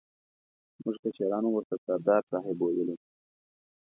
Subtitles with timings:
[0.83, 2.95] موږ کشرانو ورته سردار صاحب ویلو.